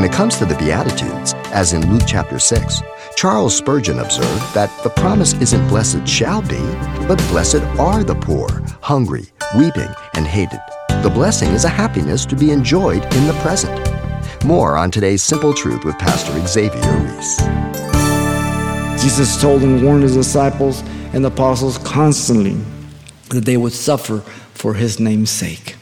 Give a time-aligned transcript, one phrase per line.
[0.00, 2.80] When it comes to the Beatitudes, as in Luke chapter 6,
[3.16, 6.56] Charles Spurgeon observed that the promise isn't blessed shall be,
[7.06, 8.48] but blessed are the poor,
[8.80, 9.26] hungry,
[9.58, 10.58] weeping, and hated.
[11.02, 13.78] The blessing is a happiness to be enjoyed in the present.
[14.42, 17.36] More on today's Simple Truth with Pastor Xavier Reese.
[19.02, 20.80] Jesus told and warned his disciples
[21.12, 22.56] and apostles constantly
[23.28, 24.20] that they would suffer
[24.54, 25.76] for his name's sake.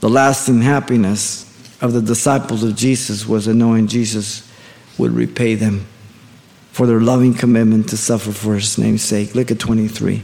[0.00, 1.45] The lasting happiness
[1.80, 4.50] of the disciples of Jesus was in knowing Jesus
[4.98, 5.86] would repay them
[6.72, 9.34] for their loving commitment to suffer for his name's sake.
[9.34, 10.22] Look at 23.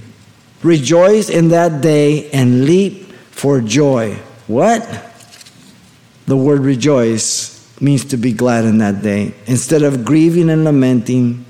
[0.63, 4.15] Rejoice in that day and leap for joy.
[4.47, 4.83] What?
[6.27, 9.35] The word rejoice means to be glad in that day.
[9.47, 11.45] Instead of grieving and lamenting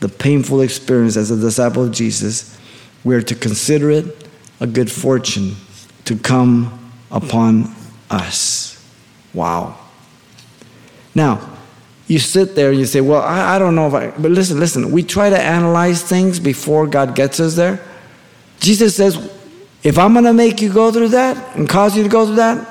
[0.00, 2.56] the painful experience as a disciple of Jesus,
[3.04, 4.28] we are to consider it
[4.60, 5.56] a good fortune
[6.04, 7.74] to come upon
[8.10, 8.77] us.
[9.34, 9.78] Wow.
[11.14, 11.58] Now,
[12.06, 14.58] you sit there and you say, Well, I, I, don't know if I, but listen,
[14.58, 17.84] listen, we try to analyze things before God gets us there.
[18.60, 19.16] Jesus says,
[19.82, 22.36] If I'm going to make you go through that and cause you to go through
[22.36, 22.66] that,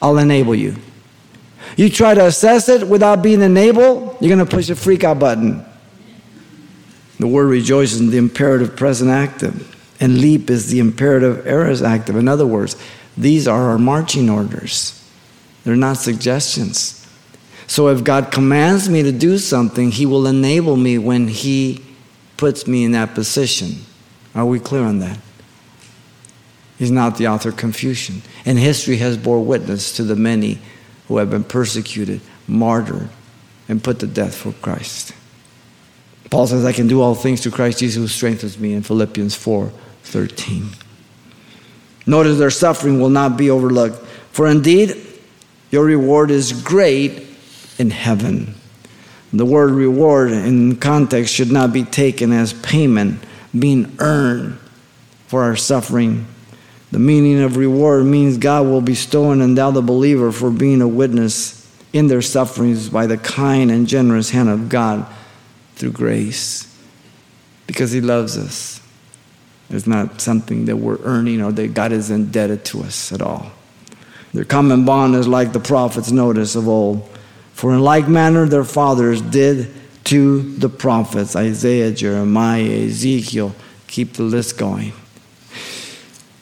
[0.00, 0.76] I'll enable you.
[1.76, 5.18] You try to assess it without being enabled, you're going to push the freak out
[5.18, 5.64] button.
[7.18, 12.16] The word rejoice is the imperative present active, and leap is the imperative aorist active.
[12.16, 12.76] In other words,
[13.16, 15.03] these are our marching orders.
[15.64, 17.00] They're not suggestions.
[17.66, 21.84] So if God commands me to do something, He will enable me when He
[22.36, 23.76] puts me in that position.
[24.34, 25.18] Are we clear on that?
[26.78, 28.22] He's not the author of confusion.
[28.44, 30.58] And history has bore witness to the many
[31.08, 33.08] who have been persecuted, martyred,
[33.68, 35.14] and put to death for Christ.
[36.30, 39.34] Paul says, I can do all things through Christ Jesus who strengthens me in Philippians
[39.34, 40.68] 4 13.
[42.06, 44.04] Notice their suffering will not be overlooked.
[44.32, 45.13] For indeed,
[45.74, 47.26] your reward is great
[47.80, 48.54] in heaven.
[49.32, 53.20] The word reward in context should not be taken as payment
[53.58, 54.56] being earned
[55.26, 56.28] for our suffering.
[56.92, 60.86] The meaning of reward means God will bestow and endow the believer for being a
[60.86, 65.04] witness in their sufferings by the kind and generous hand of God
[65.74, 66.72] through grace
[67.66, 68.80] because He loves us.
[69.70, 73.50] It's not something that we're earning or that God is indebted to us at all.
[74.34, 77.08] Their common bond is like the prophets' notice of old.
[77.52, 79.72] For in like manner their fathers did
[80.04, 83.54] to the prophets Isaiah, Jeremiah, Ezekiel.
[83.86, 84.92] Keep the list going.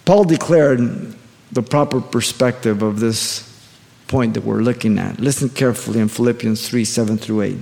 [0.06, 1.14] Paul declared
[1.52, 3.48] the proper perspective of this
[4.08, 5.20] point that we're looking at.
[5.20, 7.58] Listen carefully in Philippians 3 7 through 8.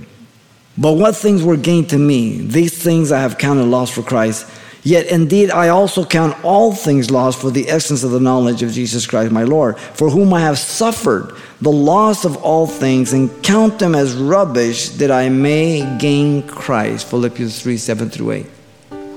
[0.77, 4.49] But what things were gained to me, these things I have counted loss for Christ.
[4.83, 8.71] Yet indeed I also count all things lost for the essence of the knowledge of
[8.71, 13.43] Jesus Christ my Lord, for whom I have suffered the loss of all things and
[13.43, 17.07] count them as rubbish that I may gain Christ.
[17.09, 18.45] Philippians 3 7 through 8.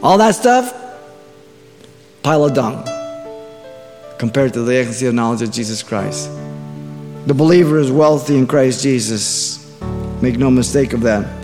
[0.02, 0.74] All that stuff,
[2.22, 2.84] pile of dung
[4.18, 6.30] compared to the excellency of knowledge of Jesus Christ.
[7.26, 9.60] The believer is wealthy in Christ Jesus.
[10.20, 11.43] Make no mistake of that.